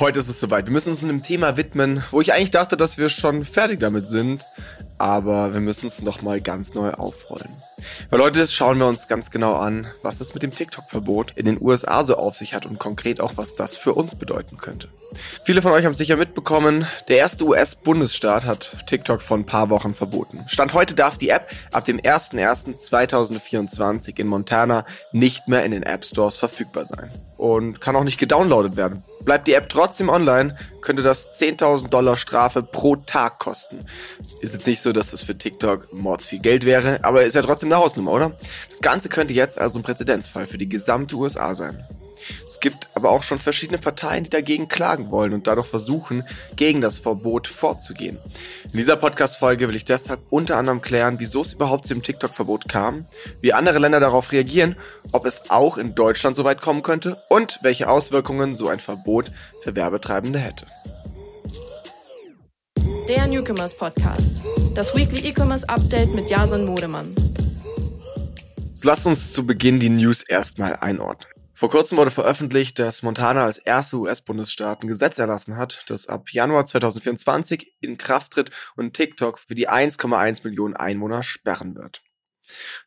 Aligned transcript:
Heute 0.00 0.20
ist 0.20 0.28
es 0.28 0.38
soweit. 0.38 0.66
Wir 0.66 0.72
müssen 0.72 0.90
uns 0.90 1.02
einem 1.02 1.24
Thema 1.24 1.56
widmen, 1.56 2.04
wo 2.12 2.20
ich 2.20 2.32
eigentlich 2.32 2.52
dachte, 2.52 2.76
dass 2.76 2.98
wir 2.98 3.08
schon 3.08 3.44
fertig 3.44 3.80
damit 3.80 4.08
sind. 4.08 4.46
Aber 4.96 5.52
wir 5.52 5.60
müssen 5.60 5.88
es 5.88 6.02
nochmal 6.02 6.40
ganz 6.40 6.72
neu 6.74 6.92
aufrollen. 6.92 7.50
Weil 8.10 8.18
Leute, 8.18 8.40
das 8.40 8.54
schauen 8.54 8.78
wir 8.78 8.86
uns 8.86 9.08
ganz 9.08 9.30
genau 9.30 9.54
an, 9.54 9.86
was 10.02 10.20
es 10.20 10.34
mit 10.34 10.42
dem 10.42 10.54
TikTok-Verbot 10.54 11.32
in 11.36 11.46
den 11.46 11.58
USA 11.60 12.02
so 12.02 12.16
auf 12.16 12.34
sich 12.34 12.54
hat 12.54 12.66
und 12.66 12.78
konkret 12.78 13.20
auch, 13.20 13.32
was 13.36 13.54
das 13.54 13.76
für 13.76 13.94
uns 13.94 14.14
bedeuten 14.14 14.56
könnte. 14.56 14.88
Viele 15.44 15.62
von 15.62 15.72
euch 15.72 15.84
haben 15.84 15.94
sicher 15.94 16.16
mitbekommen, 16.16 16.86
der 17.08 17.18
erste 17.18 17.44
US-Bundesstaat 17.44 18.44
hat 18.44 18.76
TikTok 18.86 19.22
vor 19.22 19.38
ein 19.38 19.46
paar 19.46 19.70
Wochen 19.70 19.94
verboten. 19.94 20.44
Stand 20.48 20.74
heute 20.74 20.94
darf 20.94 21.16
die 21.16 21.30
App 21.30 21.48
ab 21.72 21.86
dem 21.86 21.98
01.01.2024 21.98 24.18
in 24.18 24.26
Montana 24.26 24.84
nicht 25.12 25.48
mehr 25.48 25.64
in 25.64 25.70
den 25.70 25.82
App 25.82 26.04
Stores 26.04 26.36
verfügbar 26.36 26.84
sein 26.86 27.10
und 27.38 27.80
kann 27.80 27.96
auch 27.96 28.04
nicht 28.04 28.18
gedownloadet 28.18 28.76
werden. 28.76 29.02
Bleibt 29.24 29.48
die 29.48 29.54
App 29.54 29.68
trotzdem 29.68 30.08
online, 30.08 30.56
könnte 30.80 31.02
das 31.02 31.40
10.000 31.40 31.88
Dollar 31.88 32.16
Strafe 32.16 32.62
pro 32.62 32.96
Tag 32.96 33.38
kosten. 33.38 33.86
Ist 34.40 34.54
jetzt 34.54 34.66
nicht 34.66 34.80
so, 34.80 34.92
dass 34.92 35.10
das 35.10 35.22
für 35.22 35.36
TikTok 35.36 35.92
mords 35.92 36.26
viel 36.26 36.40
Geld 36.40 36.64
wäre, 36.64 37.00
aber 37.02 37.22
ist 37.22 37.34
ja 37.34 37.42
trotzdem 37.42 37.67
eine 37.68 37.82
Hausnummer, 37.82 38.12
oder? 38.12 38.32
Das 38.68 38.80
Ganze 38.80 39.08
könnte 39.08 39.32
jetzt 39.32 39.58
also 39.58 39.78
ein 39.78 39.82
Präzedenzfall 39.82 40.46
für 40.46 40.58
die 40.58 40.68
gesamte 40.68 41.16
USA 41.16 41.54
sein. 41.54 41.84
Es 42.46 42.60
gibt 42.60 42.88
aber 42.94 43.10
auch 43.10 43.22
schon 43.22 43.38
verschiedene 43.38 43.78
Parteien, 43.78 44.24
die 44.24 44.30
dagegen 44.30 44.68
klagen 44.68 45.10
wollen 45.10 45.32
und 45.32 45.46
dadurch 45.46 45.66
versuchen, 45.66 46.24
gegen 46.56 46.80
das 46.80 46.98
Verbot 46.98 47.48
vorzugehen. 47.48 48.18
In 48.64 48.78
dieser 48.78 48.96
Podcast-Folge 48.96 49.68
will 49.68 49.76
ich 49.76 49.84
deshalb 49.84 50.20
unter 50.30 50.56
anderem 50.56 50.82
klären, 50.82 51.16
wieso 51.18 51.42
es 51.42 51.54
überhaupt 51.54 51.86
zu 51.86 51.94
dem 51.94 52.02
TikTok-Verbot 52.02 52.68
kam, 52.68 53.06
wie 53.40 53.52
andere 53.52 53.78
Länder 53.78 54.00
darauf 54.00 54.32
reagieren, 54.32 54.76
ob 55.12 55.26
es 55.26 55.42
auch 55.48 55.78
in 55.78 55.94
Deutschland 55.94 56.36
so 56.36 56.44
weit 56.44 56.60
kommen 56.60 56.82
könnte 56.82 57.22
und 57.28 57.58
welche 57.62 57.88
Auswirkungen 57.88 58.54
so 58.54 58.68
ein 58.68 58.80
Verbot 58.80 59.30
für 59.62 59.74
Werbetreibende 59.74 60.38
hätte. 60.38 60.66
Der 63.08 63.26
Newcomers 63.26 63.74
Podcast. 63.74 64.42
Das 64.74 64.94
Weekly 64.94 65.26
E-Commerce 65.28 65.66
Update 65.68 66.14
mit 66.14 66.28
Jason 66.28 66.66
Modemann. 66.66 67.14
So 68.80 68.86
lasst 68.86 69.06
uns 69.06 69.32
zu 69.32 69.44
Beginn 69.44 69.80
die 69.80 69.88
News 69.88 70.22
erstmal 70.22 70.76
einordnen. 70.76 71.28
Vor 71.52 71.68
kurzem 71.68 71.98
wurde 71.98 72.12
veröffentlicht, 72.12 72.78
dass 72.78 73.02
Montana 73.02 73.42
als 73.42 73.58
erster 73.58 73.96
US-Bundesstaat 73.96 74.84
ein 74.84 74.86
Gesetz 74.86 75.18
erlassen 75.18 75.56
hat, 75.56 75.82
das 75.88 76.06
ab 76.06 76.30
Januar 76.30 76.64
2024 76.64 77.74
in 77.80 77.98
Kraft 77.98 78.34
tritt 78.34 78.52
und 78.76 78.94
TikTok 78.94 79.40
für 79.40 79.56
die 79.56 79.68
1,1 79.68 80.44
Millionen 80.44 80.76
Einwohner 80.76 81.24
sperren 81.24 81.74
wird. 81.74 82.02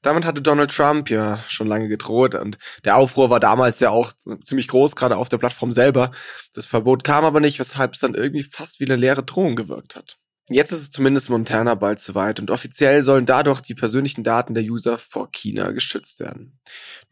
Damit 0.02 0.24
hatte 0.24 0.42
Donald 0.42 0.74
Trump 0.74 1.10
ja 1.10 1.44
schon 1.50 1.68
lange 1.68 1.90
gedroht 1.90 2.36
und 2.36 2.58
der 2.86 2.96
Aufruhr 2.96 3.30
war 3.30 3.42
damals 3.42 3.82
ja 3.82 3.90
auch 3.90 4.14
ziemlich 4.46 4.70
groß, 4.70 4.96
gerade 4.96 5.18
auf 5.18 5.28
der 5.28 5.40
Plattform 5.40 5.74
selber. 5.74 6.12
Das 6.56 6.66
Verbot 6.66 7.04
kam 7.04 7.26
aber 7.26 7.42
nicht, 7.42 7.60
weshalb 7.60 7.96
es 7.96 8.00
dann 8.00 8.16
irgendwie 8.16 8.44
fast 8.44 8.80
wie 8.80 8.86
eine 8.86 8.96
leere 8.96 9.24
Drohung 9.24 9.58
gewirkt 9.58 9.98
hat. 9.98 10.21
Jetzt 10.52 10.72
ist 10.72 10.82
es 10.82 10.92
zumindest 10.92 11.30
Montana 11.30 11.76
bald 11.76 12.00
soweit 12.00 12.40
und 12.40 12.52
offiziell 12.52 13.04
sollen 13.04 13.26
dadurch 13.26 13.62
die 13.62 13.74
persönlichen 13.74 14.24
Daten 14.24 14.54
der 14.54 14.64
User 14.64 14.98
vor 14.98 15.32
China 15.32 15.72
geschützt 15.72 16.20
werden. 16.20 16.60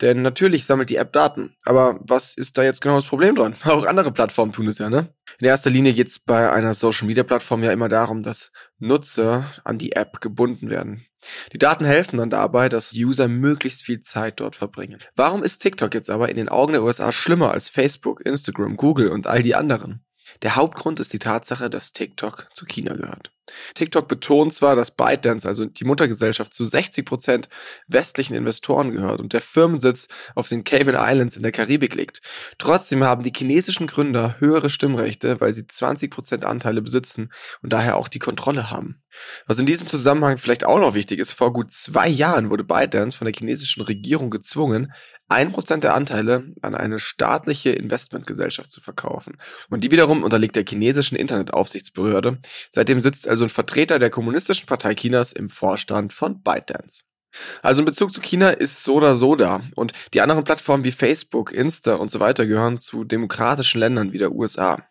Denn 0.02 0.22
natürlich 0.22 0.66
sammelt 0.66 0.90
die 0.90 0.98
App 0.98 1.14
Daten, 1.14 1.56
aber 1.64 2.00
was 2.02 2.36
ist 2.36 2.58
da 2.58 2.64
jetzt 2.64 2.82
genau 2.82 2.96
das 2.96 3.06
Problem 3.06 3.36
dran? 3.36 3.56
Auch 3.64 3.86
andere 3.86 4.12
Plattformen 4.12 4.52
tun 4.52 4.68
es 4.68 4.80
ja, 4.80 4.90
ne? 4.90 5.14
In 5.40 5.48
erster 5.48 5.70
Linie 5.70 5.94
geht 5.94 6.08
es 6.08 6.20
bei 6.20 6.52
einer 6.52 6.74
Social 6.74 7.08
Media 7.08 7.24
Plattform 7.24 7.64
ja 7.64 7.72
immer 7.72 7.88
darum, 7.88 8.24
dass 8.24 8.52
Nutzer 8.78 9.54
an 9.64 9.78
die 9.78 9.94
App 9.94 10.20
gebunden 10.20 10.70
werden. 10.70 11.06
Die 11.54 11.58
Daten 11.58 11.86
helfen 11.86 12.18
dann 12.18 12.30
dabei, 12.30 12.70
dass 12.70 12.94
User 12.94 13.28
möglichst 13.28 13.84
viel 13.84 14.02
Zeit 14.02 14.40
dort 14.40 14.56
verbringen. 14.56 15.00
Warum 15.16 15.44
ist 15.44 15.60
TikTok 15.60 15.94
jetzt 15.94 16.10
aber 16.10 16.30
in 16.30 16.38
den 16.38 16.50
Augen 16.50 16.74
der 16.74 16.84
USA 16.84 17.12
schlimmer 17.12 17.52
als 17.52 17.70
Facebook, 17.70 18.26
Instagram, 18.26 18.78
Google 18.78 19.10
und 19.10 19.28
all 19.28 19.44
die 19.44 19.56
anderen? 19.56 20.04
Der 20.42 20.56
Hauptgrund 20.56 21.00
ist 21.00 21.14
die 21.14 21.20
Tatsache, 21.20 21.70
dass 21.70 21.94
TikTok 21.94 22.50
zu 22.54 22.66
China 22.66 22.94
gehört. 22.94 23.32
TikTok 23.76 24.08
betont 24.08 24.54
zwar, 24.54 24.76
dass 24.76 24.92
ByteDance, 24.92 25.48
also 25.48 25.66
die 25.66 25.86
Muttergesellschaft, 25.86 26.54
zu 26.54 26.66
60 26.66 27.06
Prozent 27.06 27.50
westlichen 27.88 28.36
Investoren 28.36 28.92
gehört 28.92 29.20
und 29.20 29.34
der 29.34 29.42
Firmensitz 29.42 30.08
auf 30.36 30.50
den 30.50 30.64
Cayman 30.64 30.96
Islands 30.96 31.38
in 31.38 31.44
der 31.44 31.52
Karibik 31.52 31.96
liegt. 31.96 32.22
Trotzdem 32.58 33.04
haben 33.04 33.24
die 33.24 33.34
chinesischen 33.36 33.88
Gründer 33.88 34.36
höhere 34.40 34.70
Stimmrechte, 34.70 35.40
weil 35.42 35.54
sie 35.54 35.68
20 35.68 36.12
Prozent 36.12 36.46
Anteile 36.46 36.82
besitzen 36.82 37.32
und 37.62 37.74
daher 37.74 37.98
auch 37.98 38.08
die 38.08 38.20
Kontrolle 38.20 38.72
haben. 38.72 39.02
Was 39.48 39.58
in 39.60 39.66
diesem 39.66 39.88
Zusammenhang 39.88 40.38
vielleicht 40.38 40.66
auch 40.66 40.80
noch 40.80 40.94
wichtig 40.94 41.20
ist, 41.20 41.34
vor 41.34 41.54
gut 41.54 41.72
zwei 41.72 42.08
Jahren 42.08 42.50
wurde 42.50 42.64
ByteDance 42.64 43.18
von 43.18 43.26
der 43.26 43.34
chinesischen 43.34 43.82
Regierung 43.82 44.30
gezwungen, 44.30 44.94
ein 45.28 45.52
Prozent 45.52 45.84
der 45.84 45.94
Anteile 45.94 46.44
an 46.62 46.74
eine 46.74 46.98
staatliche 46.98 47.70
Investmentgesellschaft 47.70 48.72
zu 48.72 48.82
verkaufen. 48.82 49.38
Und 49.70 49.84
die 49.84 49.92
wiederum 49.92 50.24
unterliegt 50.24 50.56
der 50.56 50.66
chinesischen 50.68 51.16
Internetaufsichtsbehörde. 51.16 52.40
Seitdem 52.72 53.00
sitzt 53.00 53.28
also 53.28 53.39
ein 53.46 53.50
Vertreter 53.50 54.00
der 54.00 54.10
Kommunistischen 54.10 54.66
Partei 54.66 54.96
Chinas 54.96 55.32
im 55.32 55.50
Vorstand 55.50 56.14
von 56.14 56.42
ByteDance. 56.42 57.04
Also 57.62 57.82
in 57.82 57.86
Bezug 57.86 58.14
zu 58.14 58.22
China 58.22 58.50
ist 58.50 58.84
so 58.84 58.96
oder 58.96 59.16
so 59.16 59.36
da. 59.36 59.62
Und 59.76 59.94
die 60.14 60.22
anderen 60.22 60.44
Plattformen 60.44 60.84
wie 60.84 60.92
Facebook, 60.92 61.52
Insta 61.52 61.96
und 61.96 62.10
so 62.10 62.20
weiter 62.20 62.46
gehören 62.46 62.78
zu 62.78 63.04
demokratischen 63.04 63.80
Ländern 63.80 64.14
wie 64.14 64.18
der 64.18 64.32
USA. 64.32 64.84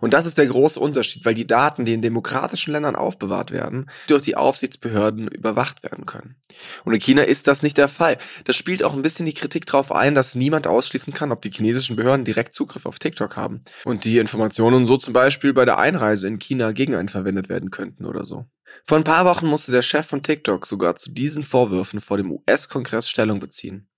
Und 0.00 0.14
das 0.14 0.26
ist 0.26 0.38
der 0.38 0.46
große 0.46 0.78
Unterschied, 0.78 1.24
weil 1.24 1.34
die 1.34 1.46
Daten, 1.46 1.84
die 1.84 1.94
in 1.94 2.02
demokratischen 2.02 2.72
Ländern 2.72 2.96
aufbewahrt 2.96 3.50
werden, 3.50 3.90
durch 4.06 4.22
die 4.22 4.36
Aufsichtsbehörden 4.36 5.28
überwacht 5.28 5.82
werden 5.82 6.06
können. 6.06 6.36
Und 6.84 6.94
in 6.94 7.00
China 7.00 7.22
ist 7.22 7.46
das 7.46 7.62
nicht 7.62 7.78
der 7.78 7.88
Fall. 7.88 8.18
Das 8.44 8.56
spielt 8.56 8.82
auch 8.82 8.94
ein 8.94 9.02
bisschen 9.02 9.26
die 9.26 9.34
Kritik 9.34 9.66
darauf 9.66 9.92
ein, 9.92 10.14
dass 10.14 10.34
niemand 10.34 10.66
ausschließen 10.66 11.12
kann, 11.12 11.32
ob 11.32 11.42
die 11.42 11.50
chinesischen 11.50 11.96
Behörden 11.96 12.24
direkt 12.24 12.54
Zugriff 12.54 12.86
auf 12.86 12.98
TikTok 12.98 13.36
haben 13.36 13.62
und 13.84 14.04
die 14.04 14.18
Informationen 14.18 14.86
so 14.86 14.96
zum 14.96 15.12
Beispiel 15.12 15.52
bei 15.52 15.64
der 15.64 15.78
Einreise 15.78 16.26
in 16.26 16.38
China 16.38 16.72
gegen 16.72 16.94
einen 16.94 17.08
verwendet 17.08 17.48
werden 17.48 17.70
könnten 17.70 18.04
oder 18.04 18.24
so. 18.24 18.46
Vor 18.86 18.98
ein 18.98 19.04
paar 19.04 19.24
Wochen 19.24 19.46
musste 19.46 19.72
der 19.72 19.82
Chef 19.82 20.06
von 20.06 20.22
TikTok 20.22 20.66
sogar 20.66 20.96
zu 20.96 21.10
diesen 21.10 21.42
Vorwürfen 21.42 22.00
vor 22.00 22.16
dem 22.16 22.30
US-Kongress 22.30 23.08
Stellung 23.08 23.40
beziehen. 23.40 23.88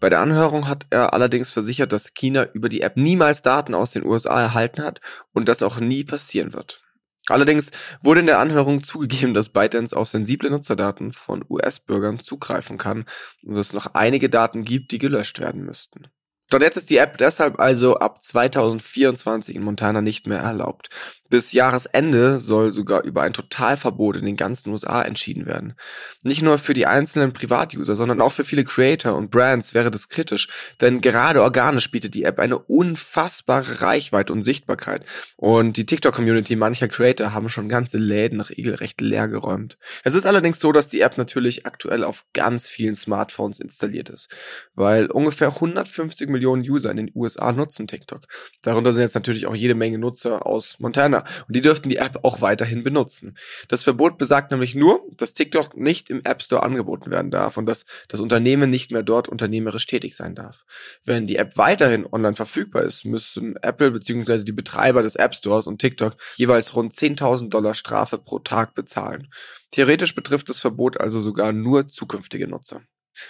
Bei 0.00 0.10
der 0.10 0.20
Anhörung 0.20 0.68
hat 0.68 0.86
er 0.90 1.12
allerdings 1.12 1.52
versichert, 1.52 1.92
dass 1.92 2.14
China 2.14 2.48
über 2.52 2.68
die 2.68 2.80
App 2.80 2.96
niemals 2.96 3.42
Daten 3.42 3.74
aus 3.74 3.92
den 3.92 4.04
USA 4.04 4.40
erhalten 4.40 4.82
hat 4.82 5.00
und 5.32 5.48
das 5.48 5.62
auch 5.62 5.78
nie 5.78 6.04
passieren 6.04 6.52
wird. 6.52 6.82
Allerdings 7.28 7.70
wurde 8.02 8.20
in 8.20 8.26
der 8.26 8.38
Anhörung 8.38 8.82
zugegeben, 8.82 9.32
dass 9.32 9.48
ByteDance 9.48 9.96
auf 9.96 10.08
sensible 10.08 10.50
Nutzerdaten 10.50 11.12
von 11.12 11.44
US-Bürgern 11.48 12.18
zugreifen 12.18 12.76
kann 12.76 13.06
und 13.42 13.56
es 13.56 13.72
noch 13.72 13.94
einige 13.94 14.28
Daten 14.28 14.64
gibt, 14.64 14.92
die 14.92 14.98
gelöscht 14.98 15.38
werden 15.38 15.64
müssten. 15.64 16.08
Dort 16.50 16.62
jetzt 16.62 16.76
ist 16.76 16.90
die 16.90 16.98
App 16.98 17.16
deshalb 17.16 17.58
also 17.58 17.96
ab 17.96 18.22
2024 18.22 19.56
in 19.56 19.62
Montana 19.62 20.02
nicht 20.02 20.26
mehr 20.26 20.40
erlaubt. 20.40 20.90
Bis 21.30 21.52
Jahresende 21.52 22.38
soll 22.38 22.70
sogar 22.70 23.02
über 23.02 23.22
ein 23.22 23.32
Totalverbot 23.32 24.16
in 24.16 24.26
den 24.26 24.36
ganzen 24.36 24.68
USA 24.70 25.02
entschieden 25.02 25.46
werden. 25.46 25.74
Nicht 26.22 26.42
nur 26.42 26.58
für 26.58 26.74
die 26.74 26.86
einzelnen 26.86 27.32
Privatuser, 27.32 27.96
sondern 27.96 28.20
auch 28.20 28.32
für 28.32 28.44
viele 28.44 28.64
Creator 28.64 29.14
und 29.14 29.30
Brands 29.30 29.72
wäre 29.72 29.90
das 29.90 30.08
kritisch, 30.08 30.48
denn 30.82 31.00
gerade 31.00 31.42
organisch 31.42 31.90
bietet 31.90 32.14
die 32.14 32.24
App 32.24 32.38
eine 32.38 32.58
unfassbare 32.58 33.80
Reichweite 33.80 34.32
und 34.34 34.42
Sichtbarkeit. 34.42 35.04
Und 35.36 35.78
die 35.78 35.86
TikTok-Community 35.86 36.56
mancher 36.56 36.88
Creator 36.88 37.32
haben 37.32 37.48
schon 37.48 37.68
ganze 37.70 37.96
Läden 37.96 38.36
nach 38.36 38.50
regelrecht 38.50 39.00
leer 39.00 39.26
geräumt. 39.26 39.78
Es 40.02 40.14
ist 40.14 40.26
allerdings 40.26 40.60
so, 40.60 40.72
dass 40.72 40.88
die 40.88 41.00
App 41.00 41.16
natürlich 41.16 41.64
aktuell 41.64 42.04
auf 42.04 42.26
ganz 42.34 42.68
vielen 42.68 42.94
Smartphones 42.94 43.60
installiert 43.60 44.10
ist, 44.10 44.28
weil 44.74 45.06
ungefähr 45.06 45.48
150 45.48 46.28
Millionen 46.28 46.62
User 46.62 46.90
in 46.90 46.98
den 46.98 47.10
USA 47.14 47.50
nutzen 47.52 47.86
TikTok. 47.86 48.22
Darunter 48.62 48.92
sind 48.92 49.02
jetzt 49.02 49.14
natürlich 49.14 49.46
auch 49.46 49.54
jede 49.54 49.74
Menge 49.74 49.98
Nutzer 49.98 50.46
aus 50.46 50.78
Montana 50.78 51.13
und 51.20 51.54
die 51.54 51.60
dürften 51.60 51.88
die 51.88 51.96
App 51.96 52.20
auch 52.22 52.40
weiterhin 52.40 52.82
benutzen. 52.82 53.36
Das 53.68 53.84
Verbot 53.84 54.18
besagt 54.18 54.50
nämlich 54.50 54.74
nur, 54.74 55.02
dass 55.16 55.34
TikTok 55.34 55.76
nicht 55.76 56.10
im 56.10 56.22
App 56.24 56.42
Store 56.42 56.62
angeboten 56.62 57.10
werden 57.10 57.30
darf 57.30 57.56
und 57.56 57.66
dass 57.66 57.84
das 58.08 58.20
Unternehmen 58.20 58.70
nicht 58.70 58.90
mehr 58.90 59.02
dort 59.02 59.28
unternehmerisch 59.28 59.86
tätig 59.86 60.16
sein 60.16 60.34
darf. 60.34 60.64
Wenn 61.04 61.26
die 61.26 61.36
App 61.36 61.56
weiterhin 61.56 62.06
online 62.06 62.34
verfügbar 62.34 62.82
ist, 62.82 63.04
müssen 63.04 63.56
Apple 63.62 63.90
bzw. 63.90 64.44
die 64.44 64.52
Betreiber 64.52 65.02
des 65.02 65.16
App 65.16 65.34
Stores 65.34 65.66
und 65.66 65.78
TikTok 65.80 66.16
jeweils 66.36 66.74
rund 66.74 66.92
10.000 66.92 67.50
Dollar 67.50 67.74
Strafe 67.74 68.18
pro 68.18 68.38
Tag 68.38 68.74
bezahlen. 68.74 69.28
Theoretisch 69.70 70.14
betrifft 70.14 70.48
das 70.48 70.60
Verbot 70.60 71.00
also 71.00 71.20
sogar 71.20 71.52
nur 71.52 71.88
zukünftige 71.88 72.48
Nutzer. 72.48 72.82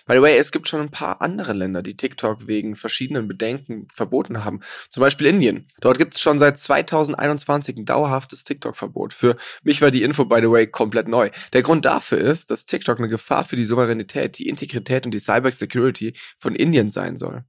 By 0.07 0.15
the 0.15 0.23
way, 0.23 0.37
es 0.37 0.53
gibt 0.53 0.69
schon 0.69 0.81
ein 0.81 0.91
paar 0.91 1.21
andere 1.21 1.53
Länder, 1.53 1.83
die 1.83 1.97
TikTok 1.97 2.47
wegen 2.47 2.77
verschiedenen 2.77 3.29
Bedenken 3.29 3.89
verboten 3.93 4.45
haben. 4.45 4.61
Zum 4.91 5.01
Beispiel 5.01 5.27
Indien. 5.27 5.69
Dort 5.81 5.99
gibt 5.99 6.15
es 6.15 6.21
schon 6.21 6.39
seit 6.39 6.59
2021 6.59 7.77
ein 7.77 7.85
dauerhaftes 7.85 8.45
TikTok-Verbot. 8.45 9.13
Für 9.13 9.37
mich 9.63 9.81
war 9.83 9.91
die 9.91 10.03
Info, 10.03 10.25
by 10.25 10.41
the 10.41 10.51
way, 10.51 10.67
komplett 10.67 11.09
neu. 11.09 11.31
Der 11.53 11.63
Grund 11.63 11.85
dafür 11.85 12.19
ist, 12.19 12.51
dass 12.51 12.67
TikTok 12.67 12.99
eine 12.99 13.09
Gefahr 13.09 13.45
für 13.45 13.57
die 13.57 13.65
Souveränität, 13.65 14.39
die 14.39 14.49
Integrität 14.49 15.07
und 15.07 15.13
die 15.13 15.21
Cybersecurity 15.21 16.15
von 16.39 16.55
Indien 16.55 16.91
sein 16.91 17.17
soll. 17.17 17.45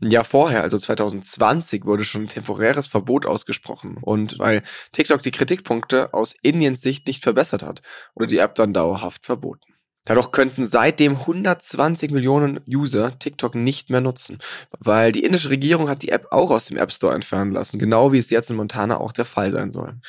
Ein 0.00 0.10
Jahr 0.10 0.24
vorher, 0.24 0.62
also 0.62 0.78
2020, 0.78 1.84
wurde 1.84 2.04
schon 2.04 2.22
ein 2.22 2.28
temporäres 2.28 2.86
Verbot 2.86 3.26
ausgesprochen. 3.26 3.98
Und 4.00 4.38
weil 4.38 4.62
TikTok 4.92 5.22
die 5.22 5.30
Kritikpunkte 5.30 6.12
aus 6.14 6.34
Indiens 6.42 6.82
Sicht 6.82 7.06
nicht 7.06 7.22
verbessert 7.22 7.62
hat, 7.62 7.82
wurde 8.14 8.28
die 8.28 8.38
App 8.38 8.54
dann 8.54 8.72
dauerhaft 8.72 9.24
verboten. 9.24 9.71
Dadurch 10.04 10.32
könnten 10.32 10.64
seitdem 10.64 11.16
120 11.16 12.10
Millionen 12.10 12.60
User 12.66 13.18
TikTok 13.18 13.54
nicht 13.54 13.88
mehr 13.88 14.00
nutzen, 14.00 14.38
weil 14.78 15.12
die 15.12 15.22
indische 15.22 15.50
Regierung 15.50 15.88
hat 15.88 16.02
die 16.02 16.10
App 16.10 16.26
auch 16.32 16.50
aus 16.50 16.66
dem 16.66 16.76
App 16.76 16.92
Store 16.92 17.14
entfernen 17.14 17.52
lassen, 17.52 17.78
genau 17.78 18.12
wie 18.12 18.18
es 18.18 18.30
jetzt 18.30 18.50
in 18.50 18.56
Montana 18.56 18.98
auch 18.98 19.12
der 19.12 19.24
Fall 19.24 19.52
sein 19.52 19.70
soll. 19.70 20.00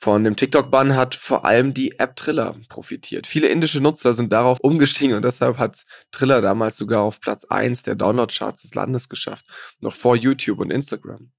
Von 0.00 0.22
dem 0.22 0.36
TikTok-Bann 0.36 0.94
hat 0.94 1.16
vor 1.16 1.44
allem 1.44 1.74
die 1.74 1.98
App 1.98 2.14
Triller 2.14 2.54
profitiert. 2.68 3.26
Viele 3.26 3.48
indische 3.48 3.80
Nutzer 3.80 4.14
sind 4.14 4.32
darauf 4.32 4.60
umgestiegen 4.60 5.16
und 5.16 5.24
deshalb 5.24 5.58
hat 5.58 5.84
Triller 6.12 6.40
damals 6.40 6.76
sogar 6.76 7.02
auf 7.02 7.20
Platz 7.20 7.44
1 7.44 7.82
der 7.82 7.96
Download-Charts 7.96 8.62
des 8.62 8.74
Landes 8.74 9.08
geschafft, 9.08 9.46
noch 9.80 9.94
vor 9.94 10.14
YouTube 10.14 10.60
und 10.60 10.70
Instagram. 10.70 11.32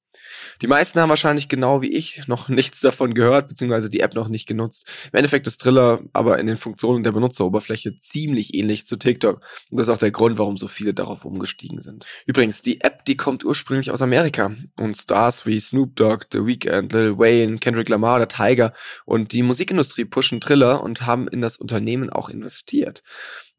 Die 0.61 0.67
meisten 0.67 0.99
haben 0.99 1.09
wahrscheinlich 1.09 1.47
genau 1.47 1.81
wie 1.81 1.91
ich 1.91 2.27
noch 2.27 2.49
nichts 2.49 2.79
davon 2.81 3.13
gehört, 3.13 3.47
beziehungsweise 3.47 3.89
die 3.89 4.01
App 4.01 4.15
noch 4.15 4.27
nicht 4.27 4.47
genutzt. 4.47 4.87
Im 5.11 5.17
Endeffekt 5.17 5.47
ist 5.47 5.61
Triller 5.61 6.01
aber 6.13 6.39
in 6.39 6.47
den 6.47 6.57
Funktionen 6.57 7.03
der 7.03 7.11
Benutzeroberfläche 7.11 7.97
ziemlich 7.97 8.53
ähnlich 8.53 8.85
zu 8.85 8.97
TikTok. 8.97 9.41
Und 9.69 9.79
das 9.79 9.87
ist 9.87 9.93
auch 9.93 9.97
der 9.99 10.11
Grund, 10.11 10.37
warum 10.37 10.57
so 10.57 10.67
viele 10.67 10.93
darauf 10.93 11.25
umgestiegen 11.25 11.81
sind. 11.81 12.05
Übrigens, 12.25 12.61
die 12.61 12.81
App, 12.81 13.05
die 13.05 13.17
kommt 13.17 13.43
ursprünglich 13.43 13.91
aus 13.91 14.01
Amerika. 14.01 14.51
Und 14.77 14.97
Stars 14.97 15.45
wie 15.45 15.59
Snoop 15.59 15.95
Dogg, 15.95 16.25
The 16.31 16.45
Weeknd, 16.45 16.91
Lil 16.93 17.17
Wayne, 17.17 17.57
Kendrick 17.59 17.89
Lamar, 17.89 18.19
der 18.19 18.27
Tiger 18.27 18.73
und 19.05 19.31
die 19.31 19.43
Musikindustrie 19.43 20.05
pushen 20.05 20.41
Triller 20.41 20.83
und 20.83 21.05
haben 21.05 21.27
in 21.27 21.41
das 21.41 21.57
Unternehmen 21.57 22.09
auch 22.09 22.29
investiert. 22.29 23.03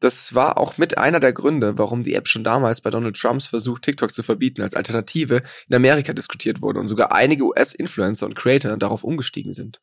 Das 0.01 0.33
war 0.33 0.57
auch 0.57 0.79
mit 0.79 0.97
einer 0.97 1.19
der 1.19 1.31
Gründe, 1.31 1.77
warum 1.77 2.03
die 2.03 2.15
App 2.15 2.27
schon 2.27 2.43
damals 2.43 2.81
bei 2.81 2.89
Donald 2.89 3.15
Trumps 3.15 3.45
Versuch, 3.45 3.77
TikTok 3.79 4.11
zu 4.11 4.23
verbieten, 4.23 4.63
als 4.63 4.73
Alternative 4.73 5.43
in 5.69 5.75
Amerika 5.75 6.11
diskutiert 6.11 6.59
wurde 6.61 6.79
und 6.79 6.87
sogar 6.87 7.11
einige 7.11 7.45
US-Influencer 7.45 8.25
und 8.25 8.35
Creator 8.35 8.75
darauf 8.77 9.03
umgestiegen 9.03 9.53
sind. 9.53 9.79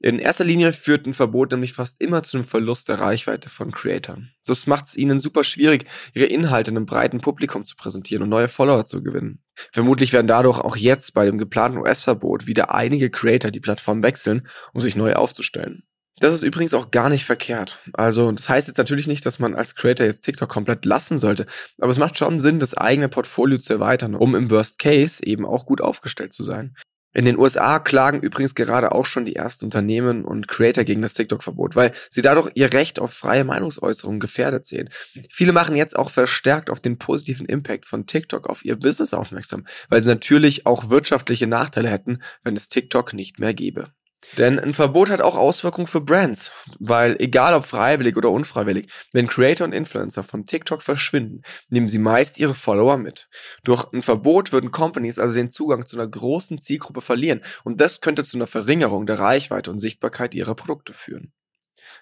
In 0.00 0.18
erster 0.18 0.44
Linie 0.44 0.72
führt 0.72 1.06
ein 1.06 1.12
Verbot 1.12 1.52
nämlich 1.52 1.74
fast 1.74 2.00
immer 2.00 2.22
zu 2.22 2.38
einem 2.38 2.46
Verlust 2.46 2.88
der 2.88 3.00
Reichweite 3.00 3.50
von 3.50 3.72
Creatoren. 3.72 4.30
Das 4.46 4.66
macht 4.66 4.86
es 4.86 4.96
ihnen 4.96 5.20
super 5.20 5.44
schwierig, 5.44 5.84
ihre 6.14 6.26
Inhalte 6.26 6.70
einem 6.70 6.86
breiten 6.86 7.20
Publikum 7.20 7.66
zu 7.66 7.76
präsentieren 7.76 8.22
und 8.22 8.30
neue 8.30 8.48
Follower 8.48 8.86
zu 8.86 9.02
gewinnen. 9.02 9.42
Vermutlich 9.70 10.14
werden 10.14 10.26
dadurch 10.26 10.60
auch 10.60 10.76
jetzt 10.76 11.12
bei 11.12 11.26
dem 11.26 11.36
geplanten 11.36 11.78
US-Verbot 11.78 12.46
wieder 12.46 12.74
einige 12.74 13.10
Creator 13.10 13.50
die 13.50 13.60
Plattform 13.60 14.02
wechseln, 14.02 14.48
um 14.72 14.80
sich 14.80 14.96
neu 14.96 15.14
aufzustellen. 15.14 15.82
Das 16.18 16.32
ist 16.32 16.42
übrigens 16.42 16.72
auch 16.72 16.90
gar 16.90 17.10
nicht 17.10 17.26
verkehrt. 17.26 17.78
Also, 17.92 18.32
das 18.32 18.48
heißt 18.48 18.68
jetzt 18.68 18.78
natürlich 18.78 19.06
nicht, 19.06 19.26
dass 19.26 19.38
man 19.38 19.54
als 19.54 19.74
Creator 19.74 20.06
jetzt 20.06 20.22
TikTok 20.22 20.48
komplett 20.48 20.86
lassen 20.86 21.18
sollte. 21.18 21.46
Aber 21.78 21.90
es 21.90 21.98
macht 21.98 22.16
schon 22.16 22.40
Sinn, 22.40 22.58
das 22.58 22.74
eigene 22.74 23.10
Portfolio 23.10 23.58
zu 23.58 23.74
erweitern, 23.74 24.14
um 24.14 24.34
im 24.34 24.50
Worst 24.50 24.78
Case 24.78 25.22
eben 25.24 25.44
auch 25.44 25.66
gut 25.66 25.82
aufgestellt 25.82 26.32
zu 26.32 26.42
sein. 26.42 26.74
In 27.16 27.24
den 27.24 27.38
USA 27.38 27.78
klagen 27.78 28.20
übrigens 28.20 28.54
gerade 28.54 28.92
auch 28.92 29.06
schon 29.06 29.24
die 29.24 29.36
ersten 29.36 29.64
Unternehmen 29.64 30.26
und 30.26 30.48
Creator 30.48 30.84
gegen 30.84 31.00
das 31.00 31.14
TikTok-Verbot, 31.14 31.74
weil 31.74 31.92
sie 32.10 32.20
dadurch 32.20 32.50
ihr 32.54 32.74
Recht 32.74 32.98
auf 32.98 33.10
freie 33.10 33.42
Meinungsäußerung 33.42 34.20
gefährdet 34.20 34.66
sehen. 34.66 34.90
Viele 35.30 35.54
machen 35.54 35.76
jetzt 35.76 35.96
auch 35.96 36.10
verstärkt 36.10 36.68
auf 36.68 36.78
den 36.78 36.98
positiven 36.98 37.46
Impact 37.46 37.86
von 37.86 38.04
TikTok 38.04 38.46
auf 38.50 38.66
ihr 38.66 38.76
Business 38.76 39.14
aufmerksam, 39.14 39.66
weil 39.88 40.02
sie 40.02 40.08
natürlich 40.08 40.66
auch 40.66 40.90
wirtschaftliche 40.90 41.46
Nachteile 41.46 41.88
hätten, 41.88 42.20
wenn 42.44 42.54
es 42.54 42.68
TikTok 42.68 43.14
nicht 43.14 43.38
mehr 43.38 43.54
gäbe. 43.54 43.92
Denn 44.38 44.58
ein 44.58 44.74
Verbot 44.74 45.10
hat 45.10 45.22
auch 45.22 45.36
Auswirkungen 45.36 45.86
für 45.86 46.00
Brands, 46.00 46.52
weil 46.78 47.16
egal 47.20 47.54
ob 47.54 47.64
freiwillig 47.64 48.16
oder 48.16 48.30
unfreiwillig, 48.30 48.88
wenn 49.12 49.28
Creator 49.28 49.66
und 49.66 49.72
Influencer 49.72 50.22
von 50.22 50.46
TikTok 50.46 50.82
verschwinden, 50.82 51.42
nehmen 51.68 51.88
sie 51.88 51.98
meist 51.98 52.38
ihre 52.38 52.54
Follower 52.54 52.98
mit. 52.98 53.28
Durch 53.64 53.84
ein 53.92 54.02
Verbot 54.02 54.52
würden 54.52 54.70
Companies 54.70 55.18
also 55.18 55.34
den 55.34 55.50
Zugang 55.50 55.86
zu 55.86 55.96
einer 55.96 56.08
großen 56.08 56.58
Zielgruppe 56.58 57.00
verlieren 57.00 57.42
und 57.64 57.80
das 57.80 58.00
könnte 58.00 58.24
zu 58.24 58.36
einer 58.36 58.46
Verringerung 58.46 59.06
der 59.06 59.18
Reichweite 59.18 59.70
und 59.70 59.78
Sichtbarkeit 59.78 60.34
ihrer 60.34 60.54
Produkte 60.54 60.92
führen. 60.92 61.32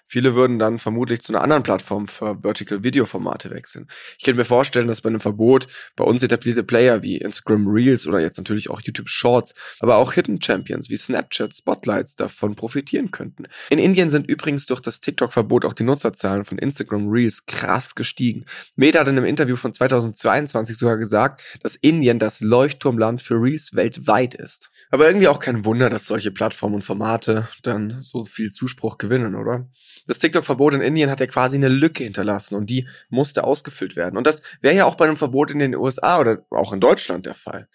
Viele 0.07 0.35
würden 0.35 0.59
dann 0.59 0.77
vermutlich 0.77 1.21
zu 1.21 1.33
einer 1.33 1.41
anderen 1.41 1.63
Plattform 1.63 2.07
für 2.07 2.39
Vertical 2.41 2.83
Video 2.83 3.05
Formate 3.05 3.49
wechseln. 3.49 3.87
Ich 4.17 4.23
könnte 4.23 4.39
mir 4.39 4.45
vorstellen, 4.45 4.87
dass 4.87 5.01
bei 5.01 5.09
einem 5.09 5.19
Verbot 5.19 5.67
bei 5.95 6.03
uns 6.03 6.23
etablierte 6.23 6.63
Player 6.63 7.01
wie 7.03 7.17
Instagram 7.17 7.67
Reels 7.67 8.07
oder 8.07 8.19
jetzt 8.19 8.37
natürlich 8.37 8.69
auch 8.69 8.81
YouTube 8.81 9.09
Shorts, 9.09 9.53
aber 9.79 9.97
auch 9.97 10.13
Hidden 10.13 10.41
Champions 10.41 10.89
wie 10.89 10.97
Snapchat 10.97 11.55
Spotlights 11.55 12.15
davon 12.15 12.55
profitieren 12.55 13.11
könnten. 13.11 13.45
In 13.69 13.79
Indien 13.79 14.09
sind 14.09 14.27
übrigens 14.27 14.65
durch 14.65 14.79
das 14.79 14.99
TikTok-Verbot 14.99 15.65
auch 15.65 15.73
die 15.73 15.83
Nutzerzahlen 15.83 16.45
von 16.45 16.57
Instagram 16.57 17.09
Reels 17.09 17.45
krass 17.45 17.95
gestiegen. 17.95 18.45
Meta 18.75 18.99
hat 18.99 19.07
in 19.07 19.17
einem 19.17 19.25
Interview 19.25 19.55
von 19.55 19.73
2022 19.73 20.77
sogar 20.77 20.97
gesagt, 20.97 21.41
dass 21.61 21.75
Indien 21.75 22.19
das 22.19 22.41
Leuchtturmland 22.41 23.21
für 23.21 23.35
Reels 23.35 23.73
weltweit 23.73 24.33
ist. 24.33 24.69
Aber 24.91 25.07
irgendwie 25.07 25.27
auch 25.27 25.39
kein 25.39 25.65
Wunder, 25.65 25.89
dass 25.89 26.05
solche 26.05 26.31
Plattformen 26.31 26.75
und 26.75 26.83
Formate 26.83 27.47
dann 27.63 28.01
so 28.01 28.23
viel 28.25 28.51
Zuspruch 28.51 28.97
gewinnen, 28.97 29.35
oder? 29.35 29.67
Das 30.07 30.19
TikTok-Verbot 30.19 30.73
in 30.73 30.81
Indien 30.81 31.09
hat 31.09 31.19
ja 31.19 31.27
quasi 31.27 31.57
eine 31.57 31.69
Lücke 31.69 32.03
hinterlassen 32.03 32.55
und 32.55 32.69
die 32.69 32.87
musste 33.09 33.43
ausgefüllt 33.43 33.95
werden. 33.95 34.17
Und 34.17 34.27
das 34.27 34.41
wäre 34.61 34.75
ja 34.75 34.85
auch 34.85 34.95
bei 34.95 35.05
einem 35.05 35.17
Verbot 35.17 35.51
in 35.51 35.59
den 35.59 35.75
USA 35.75 36.19
oder 36.19 36.45
auch 36.51 36.73
in 36.73 36.79
Deutschland 36.79 37.25
der 37.25 37.35
Fall. 37.35 37.67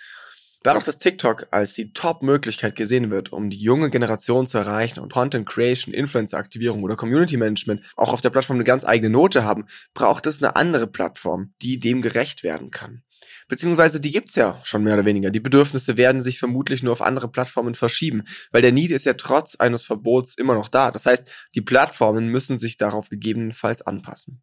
Dadurch, 0.63 0.85
dass 0.85 0.99
TikTok 0.99 1.47
als 1.53 1.73
die 1.73 1.95
Top-Möglichkeit 1.95 2.77
gesehen 2.77 3.11
wird, 3.11 3.33
um 3.33 3.49
die 3.49 3.59
junge 3.59 3.89
Generation 3.89 4.47
zu 4.47 4.59
erreichen 4.59 5.01
und 5.01 5.11
Content 5.11 5.49
Creation, 5.49 5.95
Influencer-Aktivierung 5.95 6.83
oder 6.83 6.97
Community 6.97 7.39
Management 7.39 7.81
auch 7.97 8.13
auf 8.13 8.21
der 8.21 8.29
Plattform 8.29 8.59
eine 8.59 8.65
ganz 8.65 8.85
eigene 8.85 9.11
Note 9.11 9.43
haben, 9.43 9.67
braucht 9.95 10.27
es 10.27 10.43
eine 10.43 10.57
andere 10.57 10.87
Plattform, 10.87 11.55
die 11.63 11.81
dem 11.81 12.03
gerecht 12.03 12.43
werden 12.43 12.71
kann. 12.71 13.03
Beziehungsweise 13.49 14.01
die 14.01 14.11
gibt's 14.11 14.35
ja 14.35 14.61
schon 14.63 14.85
mehr 14.85 14.95
oder 14.95 15.05
weniger. 15.05 15.31
Die 15.31 15.41
Bedürfnisse 15.41 15.97
werden 15.97 16.21
sich 16.21 16.39
vermutlich 16.39 16.83
nur 16.83 16.93
auf 16.93 17.03
andere 17.03 17.31
Plattformen 17.31 17.75
verschieben, 17.75 18.25
weil 18.53 18.63
der 18.63 18.73
Need 18.73 18.91
ist 18.91 19.05
ja 19.07 19.15
trotz 19.15 19.57
eines 19.57 19.83
Verbots 19.85 20.35
immer 20.35 20.55
noch 20.55 20.69
da. 20.69 20.91
Das 20.91 21.07
heißt, 21.07 21.29
die 21.55 21.63
Plattformen 21.63 22.27
müssen 22.29 22.59
sich 22.59 22.77
darauf 22.77 23.09
gegebenenfalls 23.09 23.83
anpassen. 23.83 24.43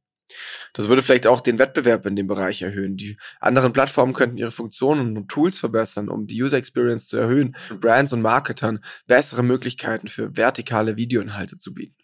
Das 0.73 0.89
würde 0.89 1.01
vielleicht 1.01 1.27
auch 1.27 1.41
den 1.41 1.57
Wettbewerb 1.57 2.05
in 2.05 2.15
dem 2.15 2.27
Bereich 2.27 2.61
erhöhen. 2.61 2.97
Die 2.97 3.17
anderen 3.39 3.73
Plattformen 3.73 4.13
könnten 4.13 4.37
ihre 4.37 4.51
Funktionen 4.51 5.17
und 5.17 5.29
Tools 5.29 5.59
verbessern, 5.59 6.09
um 6.09 6.27
die 6.27 6.41
User 6.41 6.57
Experience 6.57 7.07
zu 7.07 7.17
erhöhen 7.17 7.55
Brands 7.79 8.13
und 8.13 8.21
Marketern 8.21 8.83
bessere 9.07 9.43
Möglichkeiten 9.43 10.07
für 10.07 10.35
vertikale 10.35 10.97
Videoinhalte 10.97 11.57
zu 11.57 11.73
bieten. 11.73 11.95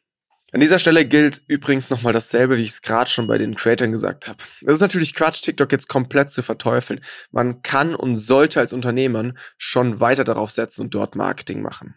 An 0.53 0.59
dieser 0.59 0.77
Stelle 0.77 1.03
gilt 1.05 1.41
übrigens 1.47 1.89
nochmal 1.89 2.13
dasselbe, 2.13 2.57
wie 2.57 2.61
ich 2.61 2.69
es 2.69 2.83
gerade 2.83 3.09
schon 3.09 3.25
bei 3.25 3.39
den 3.39 3.55
Creatoren 3.55 3.91
gesagt 3.91 4.27
habe. 4.27 4.37
Es 4.61 4.73
ist 4.73 4.81
natürlich 4.81 5.15
Quatsch, 5.15 5.41
TikTok 5.41 5.71
jetzt 5.71 5.89
komplett 5.89 6.29
zu 6.29 6.43
verteufeln. 6.43 7.03
Man 7.31 7.63
kann 7.63 7.95
und 7.95 8.17
sollte 8.17 8.59
als 8.59 8.71
Unternehmer 8.71 9.33
schon 9.57 9.99
weiter 9.99 10.23
darauf 10.23 10.51
setzen 10.51 10.81
und 10.81 10.93
dort 10.93 11.15
Marketing 11.15 11.63
machen. 11.63 11.95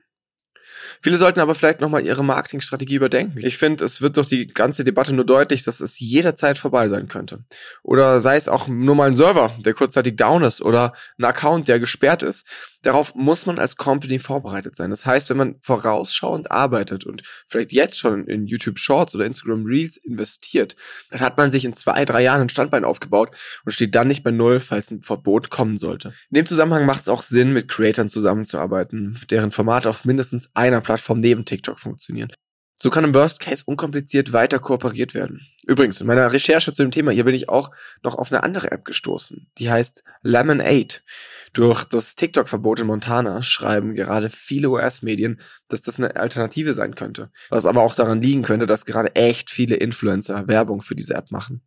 Viele 1.02 1.18
sollten 1.18 1.40
aber 1.40 1.54
vielleicht 1.54 1.80
nochmal 1.80 2.06
ihre 2.06 2.24
Marketingstrategie 2.24 2.94
überdenken. 2.94 3.40
Ich 3.42 3.58
finde, 3.58 3.84
es 3.84 4.00
wird 4.00 4.16
durch 4.16 4.28
die 4.28 4.46
ganze 4.46 4.84
Debatte 4.84 5.12
nur 5.14 5.26
deutlich, 5.26 5.62
dass 5.64 5.80
es 5.80 5.98
jederzeit 5.98 6.58
vorbei 6.58 6.88
sein 6.88 7.08
könnte. 7.08 7.44
Oder 7.82 8.20
sei 8.20 8.36
es 8.36 8.48
auch 8.48 8.68
nur 8.68 8.94
mal 8.94 9.08
ein 9.08 9.14
Server, 9.14 9.52
der 9.58 9.74
kurzzeitig 9.74 10.16
down 10.16 10.42
ist 10.44 10.62
oder 10.62 10.94
ein 11.18 11.24
Account, 11.24 11.68
der 11.68 11.78
gesperrt 11.78 12.22
ist. 12.22 12.46
Darauf 12.86 13.16
muss 13.16 13.46
man 13.46 13.58
als 13.58 13.74
Company 13.74 14.20
vorbereitet 14.20 14.76
sein. 14.76 14.90
Das 14.90 15.04
heißt, 15.04 15.28
wenn 15.28 15.36
man 15.36 15.56
vorausschauend 15.60 16.52
arbeitet 16.52 17.04
und 17.04 17.24
vielleicht 17.48 17.72
jetzt 17.72 17.98
schon 17.98 18.28
in 18.28 18.46
YouTube 18.46 18.78
Shorts 18.78 19.12
oder 19.16 19.26
Instagram 19.26 19.66
Reels 19.66 19.96
investiert, 19.96 20.76
dann 21.10 21.18
hat 21.18 21.36
man 21.36 21.50
sich 21.50 21.64
in 21.64 21.72
zwei, 21.72 22.04
drei 22.04 22.22
Jahren 22.22 22.42
ein 22.42 22.48
Standbein 22.48 22.84
aufgebaut 22.84 23.36
und 23.64 23.72
steht 23.72 23.96
dann 23.96 24.06
nicht 24.06 24.22
bei 24.22 24.30
Null, 24.30 24.60
falls 24.60 24.92
ein 24.92 25.02
Verbot 25.02 25.50
kommen 25.50 25.78
sollte. 25.78 26.14
In 26.30 26.36
dem 26.36 26.46
Zusammenhang 26.46 26.86
macht 26.86 27.00
es 27.00 27.08
auch 27.08 27.22
Sinn, 27.22 27.52
mit 27.52 27.66
Creatoren 27.66 28.08
zusammenzuarbeiten, 28.08 29.18
deren 29.30 29.50
Formate 29.50 29.90
auf 29.90 30.04
mindestens 30.04 30.48
einer 30.54 30.80
Plattform 30.80 31.18
neben 31.18 31.44
TikTok 31.44 31.80
funktionieren. 31.80 32.30
So 32.78 32.90
kann 32.90 33.04
im 33.04 33.14
Worst 33.14 33.40
Case 33.40 33.62
unkompliziert 33.64 34.34
weiter 34.34 34.58
kooperiert 34.58 35.14
werden. 35.14 35.40
Übrigens, 35.66 36.00
in 36.00 36.06
meiner 36.06 36.30
Recherche 36.30 36.72
zu 36.72 36.82
dem 36.82 36.90
Thema 36.90 37.10
hier 37.10 37.24
bin 37.24 37.34
ich 37.34 37.48
auch 37.48 37.70
noch 38.02 38.16
auf 38.16 38.30
eine 38.30 38.42
andere 38.42 38.70
App 38.70 38.84
gestoßen. 38.84 39.50
Die 39.58 39.70
heißt 39.70 40.04
Lemonade. 40.22 40.96
Durch 41.54 41.84
das 41.84 42.16
TikTok-Verbot 42.16 42.80
in 42.80 42.86
Montana 42.86 43.42
schreiben 43.42 43.94
gerade 43.94 44.28
viele 44.28 44.68
US-Medien, 44.68 45.40
dass 45.68 45.80
das 45.80 45.96
eine 45.96 46.16
Alternative 46.16 46.74
sein 46.74 46.94
könnte. 46.94 47.30
Was 47.48 47.64
aber 47.64 47.82
auch 47.82 47.94
daran 47.94 48.20
liegen 48.20 48.42
könnte, 48.42 48.66
dass 48.66 48.84
gerade 48.84 49.14
echt 49.16 49.48
viele 49.48 49.76
Influencer 49.76 50.46
Werbung 50.46 50.82
für 50.82 50.94
diese 50.94 51.14
App 51.14 51.30
machen. 51.30 51.62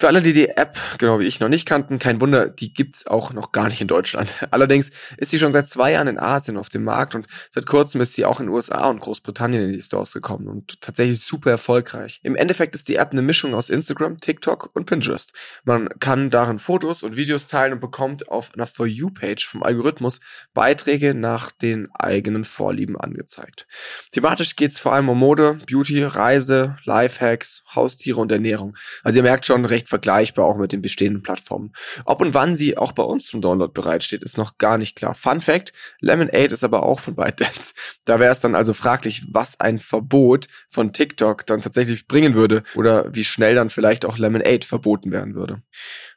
Für 0.00 0.06
alle, 0.06 0.22
die 0.22 0.32
die 0.32 0.50
App, 0.50 0.78
genau 0.98 1.18
wie 1.18 1.24
ich, 1.24 1.40
noch 1.40 1.48
nicht 1.48 1.66
kannten, 1.66 1.98
kein 1.98 2.20
Wunder, 2.20 2.48
die 2.48 2.72
gibt's 2.72 3.08
auch 3.08 3.32
noch 3.32 3.50
gar 3.50 3.66
nicht 3.66 3.80
in 3.80 3.88
Deutschland. 3.88 4.32
Allerdings 4.52 4.90
ist 5.16 5.32
sie 5.32 5.40
schon 5.40 5.50
seit 5.50 5.68
zwei 5.68 5.90
Jahren 5.90 6.06
in 6.06 6.20
Asien 6.20 6.56
auf 6.56 6.68
dem 6.68 6.84
Markt 6.84 7.16
und 7.16 7.26
seit 7.50 7.66
kurzem 7.66 8.00
ist 8.00 8.12
sie 8.12 8.24
auch 8.24 8.38
in 8.38 8.46
den 8.46 8.54
USA 8.54 8.88
und 8.90 9.00
Großbritannien 9.00 9.64
in 9.64 9.72
die 9.72 9.82
Stores 9.82 10.12
gekommen 10.12 10.46
und 10.46 10.80
tatsächlich 10.80 11.18
super 11.18 11.50
erfolgreich. 11.50 12.20
Im 12.22 12.36
Endeffekt 12.36 12.76
ist 12.76 12.86
die 12.86 12.94
App 12.94 13.10
eine 13.10 13.22
Mischung 13.22 13.54
aus 13.54 13.70
Instagram, 13.70 14.18
TikTok 14.18 14.70
und 14.72 14.84
Pinterest. 14.84 15.32
Man 15.64 15.88
kann 15.98 16.30
darin 16.30 16.60
Fotos 16.60 17.02
und 17.02 17.16
Videos 17.16 17.48
teilen 17.48 17.72
und 17.72 17.80
bekommt 17.80 18.28
auf 18.28 18.54
einer 18.54 18.68
For 18.68 18.86
You-Page 18.86 19.44
vom 19.44 19.64
Algorithmus 19.64 20.20
Beiträge 20.54 21.12
nach 21.12 21.50
den 21.50 21.88
eigenen 21.92 22.44
Vorlieben 22.44 22.96
angezeigt. 22.96 23.66
Thematisch 24.12 24.54
geht's 24.54 24.78
vor 24.78 24.92
allem 24.92 25.08
um 25.08 25.18
Mode, 25.18 25.58
Beauty, 25.68 26.04
Reise, 26.04 26.76
Lifehacks, 26.84 27.64
Haustiere 27.74 28.20
und 28.20 28.30
Ernährung. 28.30 28.76
Also 29.02 29.18
ihr 29.18 29.24
merkt 29.24 29.44
schon, 29.44 29.64
recht 29.64 29.87
vergleichbar 29.88 30.44
auch 30.44 30.56
mit 30.56 30.72
den 30.72 30.82
bestehenden 30.82 31.22
Plattformen. 31.22 31.72
Ob 32.04 32.20
und 32.20 32.34
wann 32.34 32.54
sie 32.54 32.76
auch 32.76 32.92
bei 32.92 33.02
uns 33.02 33.26
zum 33.26 33.40
Download 33.40 33.72
bereitsteht, 33.72 34.22
ist 34.22 34.38
noch 34.38 34.58
gar 34.58 34.78
nicht 34.78 34.96
klar. 34.96 35.14
Fun 35.14 35.40
Fact, 35.40 35.72
Lemonade 36.00 36.54
ist 36.54 36.64
aber 36.64 36.84
auch 36.84 37.00
von 37.00 37.14
ByteDance. 37.16 37.72
Da 38.04 38.20
wäre 38.20 38.32
es 38.32 38.40
dann 38.40 38.54
also 38.54 38.74
fraglich, 38.74 39.26
was 39.30 39.58
ein 39.60 39.78
Verbot 39.78 40.46
von 40.68 40.92
TikTok 40.92 41.46
dann 41.46 41.60
tatsächlich 41.60 42.06
bringen 42.06 42.34
würde 42.34 42.62
oder 42.74 43.12
wie 43.14 43.24
schnell 43.24 43.54
dann 43.54 43.70
vielleicht 43.70 44.04
auch 44.04 44.18
Lemonade 44.18 44.66
verboten 44.66 45.10
werden 45.10 45.34
würde. 45.34 45.62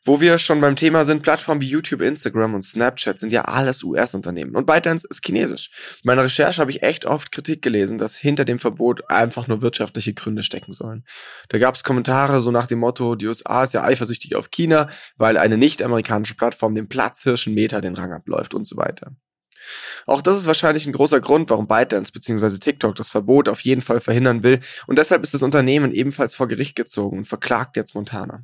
Wo 0.04 0.20
wir 0.20 0.40
schon 0.40 0.62
beim 0.62 0.76
Thema 0.76 1.06
sind, 1.06 1.22
Plattformen 1.22 1.62
wie 1.62 1.68
YouTube, 1.68 2.02
Instagram 2.02 2.56
und 2.56 2.64
Snapchat 2.64 3.20
sind 3.20 3.32
ja 3.32 3.44
alles 3.44 3.84
US-Unternehmen 3.84 4.56
und 4.56 4.66
ByteDance 4.66 5.06
ist 5.08 5.24
chinesisch. 5.24 5.70
In 6.04 6.08
meiner 6.08 6.24
Recherche 6.24 6.60
habe 6.60 6.72
ich 6.72 6.82
echt 6.82 7.06
oft 7.06 7.32
Kritik 7.32 7.62
gelesen, 7.62 8.00
dass 8.00 8.16
hinter 8.16 8.44
dem 8.44 8.58
Verbot 8.58 9.10
einfach 9.12 9.48
nur 9.48 9.62
wirtschaftliche 9.62 10.16
Gründe 10.16 10.42
stecken 10.42 10.74
sollen. 10.74 11.06
Da 11.50 11.60
gab 11.60 11.76
es 11.76 11.84
Kommentare 11.84 12.42
so 12.42 12.50
nach 12.50 12.66
dem 12.66 12.80
Motto, 12.80 13.14
die 13.14 13.28
USA 13.28 13.64
ist 13.64 13.74
ja 13.74 13.84
eifersüchtig 13.84 14.36
auf 14.36 14.50
China, 14.50 14.90
weil 15.18 15.38
eine 15.38 15.58
nicht-amerikanische 15.58 16.34
Plattform 16.34 16.74
dem 16.74 16.88
Platzhirschen 16.88 17.54
Meta 17.54 17.80
den 17.80 17.94
Rang 17.94 18.12
abläuft 18.12 18.56
und 18.56 18.64
so 18.66 18.78
weiter. 18.78 19.16
Auch 20.06 20.22
das 20.22 20.38
ist 20.38 20.48
wahrscheinlich 20.48 20.86
ein 20.86 20.94
großer 20.94 21.20
Grund, 21.22 21.50
warum 21.50 21.68
ByteDance 21.68 22.12
bzw. 22.12 22.58
TikTok 22.58 22.96
das 22.96 23.10
Verbot 23.10 23.50
auf 23.50 23.62
jeden 23.62 23.82
Fall 23.82 24.00
verhindern 24.00 24.44
will 24.44 24.60
und 24.88 24.98
deshalb 24.98 25.24
ist 25.24 25.34
das 25.34 25.44
Unternehmen 25.44 25.92
ebenfalls 25.92 26.36
vor 26.36 26.48
Gericht 26.48 26.76
gezogen 26.76 27.20
und 27.20 27.26
verklagt 27.26 27.76
jetzt 27.76 27.96
Montana. 27.96 28.44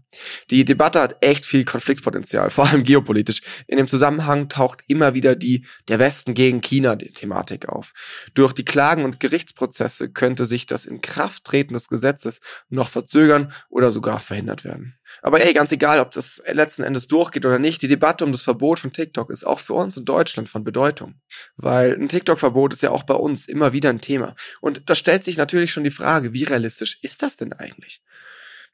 Die 0.49 0.65
Debatte 0.65 0.99
hat 0.99 1.17
echt 1.21 1.45
viel 1.45 1.65
Konfliktpotenzial, 1.65 2.49
vor 2.57 2.67
allem 2.67 2.83
geopolitisch. 2.83 3.41
In 3.67 3.77
dem 3.77 3.87
Zusammenhang 3.87 4.49
taucht 4.49 4.83
immer 4.87 5.13
wieder 5.13 5.35
die 5.35 5.65
der 5.87 5.99
Westen 5.99 6.33
gegen 6.33 6.61
China 6.61 6.95
Thematik 6.95 7.69
auf. 7.69 7.93
Durch 8.33 8.53
die 8.53 8.65
Klagen 8.65 9.05
und 9.05 9.19
Gerichtsprozesse 9.19 10.09
könnte 10.09 10.45
sich 10.45 10.65
das 10.65 10.85
Inkrafttreten 10.85 11.73
des 11.73 11.87
Gesetzes 11.87 12.39
noch 12.69 12.89
verzögern 12.89 13.51
oder 13.69 13.91
sogar 13.91 14.19
verhindert 14.19 14.63
werden. 14.63 14.97
Aber 15.21 15.41
ey, 15.41 15.53
ganz 15.53 15.71
egal, 15.71 15.99
ob 15.99 16.11
das 16.11 16.41
letzten 16.51 16.83
Endes 16.83 17.07
durchgeht 17.07 17.45
oder 17.45 17.59
nicht, 17.59 17.81
die 17.81 17.87
Debatte 17.87 18.25
um 18.25 18.31
das 18.31 18.41
Verbot 18.41 18.79
von 18.79 18.91
TikTok 18.91 19.29
ist 19.29 19.45
auch 19.45 19.59
für 19.59 19.73
uns 19.73 19.97
in 19.97 20.05
Deutschland 20.05 20.49
von 20.49 20.63
Bedeutung. 20.63 21.06
Weil 21.55 21.93
ein 21.93 22.09
TikTok-Verbot 22.09 22.73
ist 22.73 22.81
ja 22.81 22.91
auch 22.91 23.03
bei 23.03 23.13
uns 23.13 23.47
immer 23.47 23.73
wieder 23.73 23.89
ein 23.89 24.01
Thema. 24.01 24.35
Und 24.61 24.89
da 24.89 24.95
stellt 24.95 25.23
sich 25.23 25.37
natürlich 25.37 25.71
schon 25.71 25.83
die 25.83 25.91
Frage, 25.91 26.33
wie 26.33 26.43
realistisch 26.43 26.99
ist 27.01 27.23
das 27.23 27.37
denn 27.37 27.53
eigentlich? 27.53 28.01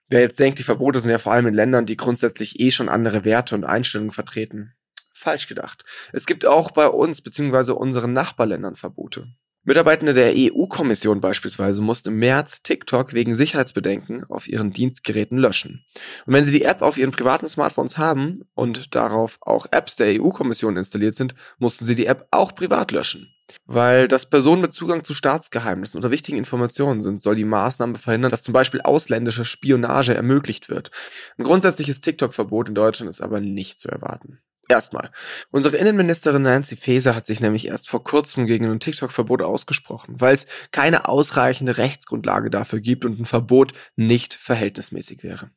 Wer 0.10 0.22
jetzt 0.22 0.40
denkt, 0.40 0.60
die 0.60 0.63
Verbote 0.63 1.00
sind 1.00 1.12
ja 1.12 1.20
vor 1.20 1.32
allem 1.32 1.48
in 1.48 1.54
Ländern, 1.54 1.86
die 1.86 1.98
grundsätzlich 1.98 2.60
eh 2.60 2.72
schon 2.72 2.90
andere 2.90 3.25
Werte 3.25 3.56
und 3.56 3.63
Einstellungen 3.63 4.12
vertreten. 4.12 4.74
Falsch 5.12 5.48
gedacht. 5.48 5.86
Es 6.12 6.25
gibt 6.25 6.46
auch 6.46 6.72
bei 6.72 6.88
uns 6.88 7.22
bzw. 7.22 7.72
unseren 7.72 8.13
Nachbarländern 8.13 8.75
Verbote. 8.75 9.28
Mitarbeitende 9.65 10.13
der 10.13 10.34
EU-Kommission 10.36 11.22
beispielsweise 11.22 11.82
mussten 11.82 12.10
im 12.10 12.20
März 12.20 12.63
TikTok 12.63 13.13
wegen 13.13 13.34
Sicherheitsbedenken 13.34 14.25
auf 14.25 14.50
ihren 14.50 14.74
Dienstgeräten 14.74 15.38
löschen. 15.38 15.86
Und 16.25 16.34
wenn 16.34 16.43
sie 16.43 16.51
die 16.51 16.63
App 16.63 16.82
auf 16.82 16.98
ihren 16.98 17.12
privaten 17.12 17.48
Smartphones 17.48 17.98
haben 17.98 18.41
und 18.55 18.93
darauf 18.93 19.38
auch 19.39 19.65
Apps 19.72 19.96
der 19.96 20.22
EU-Kommission 20.22 20.75
installiert 20.75 21.15
sind, 21.15 21.34
mussten 21.60 21.86
sie 21.86 21.96
die 21.96 22.08
App 22.08 22.27
auch 22.32 22.53
privat 22.53 22.91
löschen. 22.91 23.34
Weil 23.65 24.10
das 24.10 24.29
Personen 24.29 24.62
mit 24.62 24.74
Zugang 24.74 25.05
zu 25.05 25.13
Staatsgeheimnissen 25.13 25.98
oder 25.98 26.12
wichtigen 26.12 26.38
Informationen 26.38 27.01
sind, 27.01 27.22
soll 27.22 27.36
die 27.36 27.46
Maßnahme 27.46 27.98
verhindern, 27.98 28.32
dass 28.32 28.43
zum 28.43 28.53
Beispiel 28.53 28.82
ausländische 28.82 29.46
Spionage 29.46 30.13
ermöglicht 30.13 30.67
wird. 30.67 30.91
Ein 31.38 31.46
grundsätzliches 31.46 32.01
TikTok-Verbot 32.01 32.67
in 32.67 32.75
Deutschland 32.75 33.10
ist 33.10 33.22
aber 33.22 33.39
nicht 33.39 33.79
zu 33.79 33.88
erwarten. 33.88 34.39
Erstmal. 34.74 35.12
Unsere 35.51 35.77
Innenministerin 35.77 36.42
Nancy 36.42 36.75
Faeser 36.75 37.15
hat 37.15 37.27
sich 37.27 37.39
nämlich 37.39 37.68
erst 37.68 37.88
vor 37.88 38.03
kurzem 38.03 38.48
gegen 38.48 38.65
ein 38.65 38.80
TikTok-Verbot 38.80 39.44
ausgesprochen, 39.44 40.15
weil 40.18 40.34
es 40.34 40.48
keine 40.72 41.08
ausreichende 41.08 41.77
Rechtsgrundlage 41.77 42.50
dafür 42.50 42.80
gibt 42.80 43.06
und 43.06 43.20
ein 43.20 43.25
Verbot 43.25 43.74
nicht 43.96 44.34
verhältnismäßig 44.34 45.22
wäre. 45.22 45.51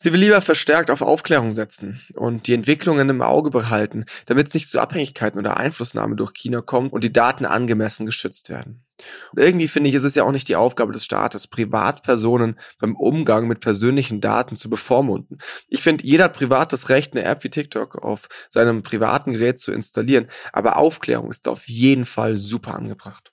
Sie 0.00 0.12
will 0.12 0.20
lieber 0.20 0.40
verstärkt 0.40 0.92
auf 0.92 1.02
Aufklärung 1.02 1.52
setzen 1.52 2.00
und 2.14 2.46
die 2.46 2.54
Entwicklungen 2.54 3.10
im 3.10 3.20
Auge 3.20 3.50
behalten, 3.50 4.04
damit 4.26 4.46
es 4.46 4.54
nicht 4.54 4.70
zu 4.70 4.78
Abhängigkeiten 4.78 5.40
oder 5.40 5.56
Einflussnahme 5.56 6.14
durch 6.14 6.34
China 6.34 6.60
kommt 6.60 6.92
und 6.92 7.02
die 7.02 7.12
Daten 7.12 7.44
angemessen 7.44 8.06
geschützt 8.06 8.48
werden. 8.48 8.84
Und 9.32 9.42
irgendwie 9.42 9.66
finde 9.66 9.88
ich, 9.88 9.96
ist 9.96 10.04
es 10.04 10.14
ja 10.14 10.22
auch 10.22 10.30
nicht 10.30 10.46
die 10.46 10.54
Aufgabe 10.54 10.92
des 10.92 11.04
Staates, 11.04 11.48
Privatpersonen 11.48 12.60
beim 12.78 12.94
Umgang 12.94 13.48
mit 13.48 13.58
persönlichen 13.58 14.20
Daten 14.20 14.54
zu 14.54 14.70
bevormunden. 14.70 15.38
Ich 15.66 15.82
finde, 15.82 16.06
jeder 16.06 16.24
hat 16.24 16.34
privat 16.34 16.72
das 16.72 16.90
Recht, 16.90 17.14
eine 17.14 17.24
App 17.24 17.42
wie 17.42 17.50
TikTok 17.50 17.96
auf 17.96 18.28
seinem 18.48 18.84
privaten 18.84 19.32
Gerät 19.32 19.58
zu 19.58 19.72
installieren, 19.72 20.28
aber 20.52 20.76
Aufklärung 20.76 21.28
ist 21.28 21.48
auf 21.48 21.68
jeden 21.68 22.04
Fall 22.04 22.36
super 22.36 22.76
angebracht. 22.76 23.32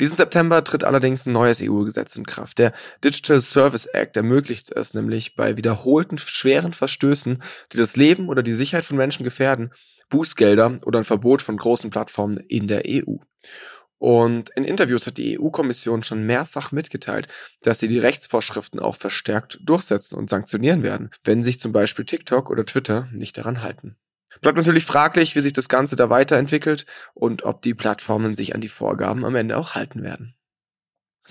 Diesen 0.00 0.16
September 0.16 0.62
tritt 0.64 0.84
allerdings 0.84 1.26
ein 1.26 1.32
neues 1.32 1.62
EU-Gesetz 1.62 2.16
in 2.16 2.26
Kraft. 2.26 2.58
Der 2.58 2.72
Digital 3.04 3.40
Service 3.40 3.86
Act 3.86 4.16
ermöglicht 4.16 4.70
es 4.72 4.94
nämlich 4.94 5.36
bei 5.36 5.56
wiederholten 5.56 6.18
schweren 6.18 6.72
Verstößen, 6.72 7.42
die 7.72 7.76
das 7.76 7.96
Leben 7.96 8.28
oder 8.28 8.42
die 8.42 8.52
Sicherheit 8.52 8.84
von 8.84 8.96
Menschen 8.96 9.24
gefährden, 9.24 9.70
Bußgelder 10.10 10.78
oder 10.84 10.98
ein 10.98 11.04
Verbot 11.04 11.42
von 11.42 11.56
großen 11.56 11.90
Plattformen 11.90 12.38
in 12.38 12.66
der 12.66 12.82
EU. 12.86 13.16
Und 13.98 14.50
in 14.50 14.64
Interviews 14.64 15.06
hat 15.06 15.18
die 15.18 15.38
EU-Kommission 15.40 16.04
schon 16.04 16.24
mehrfach 16.24 16.70
mitgeteilt, 16.70 17.26
dass 17.62 17.80
sie 17.80 17.88
die 17.88 17.98
Rechtsvorschriften 17.98 18.78
auch 18.78 18.96
verstärkt 18.96 19.58
durchsetzen 19.62 20.14
und 20.14 20.30
sanktionieren 20.30 20.84
werden, 20.84 21.10
wenn 21.24 21.42
sich 21.42 21.58
zum 21.58 21.72
Beispiel 21.72 22.04
TikTok 22.04 22.48
oder 22.48 22.64
Twitter 22.64 23.08
nicht 23.12 23.36
daran 23.36 23.62
halten. 23.62 23.96
Bleibt 24.40 24.58
natürlich 24.58 24.84
fraglich, 24.84 25.34
wie 25.34 25.40
sich 25.40 25.52
das 25.52 25.68
Ganze 25.68 25.96
da 25.96 26.10
weiterentwickelt 26.10 26.86
und 27.14 27.42
ob 27.42 27.62
die 27.62 27.74
Plattformen 27.74 28.34
sich 28.34 28.54
an 28.54 28.60
die 28.60 28.68
Vorgaben 28.68 29.24
am 29.24 29.34
Ende 29.34 29.56
auch 29.56 29.74
halten 29.74 30.02
werden. 30.02 30.34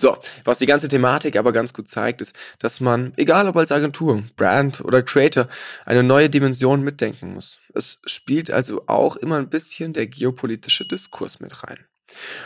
So, 0.00 0.16
was 0.44 0.58
die 0.58 0.66
ganze 0.66 0.86
Thematik 0.86 1.36
aber 1.36 1.52
ganz 1.52 1.74
gut 1.74 1.88
zeigt, 1.88 2.20
ist, 2.20 2.36
dass 2.60 2.78
man, 2.78 3.12
egal 3.16 3.48
ob 3.48 3.56
als 3.56 3.72
Agentur, 3.72 4.22
Brand 4.36 4.80
oder 4.80 5.02
Creator, 5.02 5.48
eine 5.84 6.04
neue 6.04 6.30
Dimension 6.30 6.82
mitdenken 6.82 7.34
muss. 7.34 7.58
Es 7.74 8.00
spielt 8.06 8.48
also 8.48 8.84
auch 8.86 9.16
immer 9.16 9.38
ein 9.38 9.50
bisschen 9.50 9.92
der 9.92 10.06
geopolitische 10.06 10.86
Diskurs 10.86 11.40
mit 11.40 11.64
rein. 11.64 11.84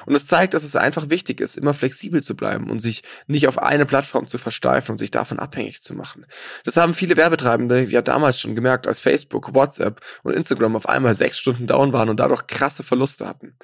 Und 0.07 0.15
es 0.15 0.27
zeigt, 0.27 0.55
dass 0.55 0.63
es 0.63 0.77
einfach 0.77 1.11
wichtig 1.11 1.41
ist, 1.41 1.57
immer 1.57 1.75
flexibel 1.75 2.23
zu 2.23 2.37
bleiben 2.37 2.71
und 2.71 2.81
sich 2.81 3.03
nicht 3.27 3.49
auf 3.49 3.59
eine 3.59 3.87
Plattform 3.87 4.27
zu 4.27 4.39
versteifen 4.39 4.93
und 4.93 4.99
sich 4.99 5.11
davon 5.11 5.39
abhängig 5.39 5.83
zu 5.83 5.95
machen. 5.95 6.27
Das 6.65 6.77
haben 6.77 6.95
viele 6.95 7.17
Werbetreibende 7.17 7.85
ja 7.85 8.03
damals 8.03 8.41
schon 8.41 8.55
gemerkt, 8.55 8.87
als 8.87 9.01
Facebook, 9.01 9.55
WhatsApp 9.55 10.01
und 10.23 10.35
Instagram 10.35 10.77
auf 10.77 10.89
einmal 10.89 11.15
sechs 11.15 11.39
Stunden 11.39 11.67
down 11.67 11.93
waren 11.93 12.09
und 12.09 12.21
dadurch 12.21 12.47
krasse 12.47 12.83
Verluste 12.83 13.27
hatten. 13.27 13.57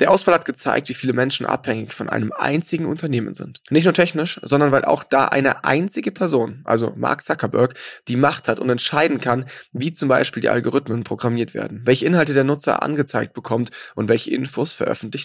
Der 0.00 0.10
Ausfall 0.10 0.34
hat 0.34 0.44
gezeigt, 0.44 0.88
wie 0.88 0.94
viele 0.94 1.12
Menschen 1.12 1.46
abhängig 1.46 1.92
von 1.92 2.08
einem 2.08 2.32
einzigen 2.32 2.86
Unternehmen 2.86 3.34
sind. 3.34 3.60
Nicht 3.70 3.84
nur 3.84 3.94
technisch, 3.94 4.40
sondern 4.42 4.72
weil 4.72 4.84
auch 4.84 5.04
da 5.04 5.26
eine 5.26 5.64
einzige 5.64 6.12
Person, 6.12 6.62
also 6.64 6.92
Mark 6.96 7.24
Zuckerberg, 7.24 7.74
die 8.08 8.16
Macht 8.16 8.48
hat 8.48 8.60
und 8.60 8.70
entscheiden 8.70 9.20
kann, 9.20 9.46
wie 9.72 9.92
zum 9.92 10.08
Beispiel 10.08 10.40
die 10.40 10.48
Algorithmen 10.48 11.04
programmiert 11.04 11.54
werden, 11.54 11.82
welche 11.84 12.06
Inhalte 12.06 12.34
der 12.34 12.44
Nutzer 12.44 12.82
angezeigt 12.82 13.34
bekommt 13.34 13.70
und 13.94 14.08
welche 14.08 14.30
Infos 14.30 14.72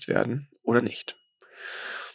werden 0.08 0.50
oder 0.64 0.82
nicht. 0.82 1.18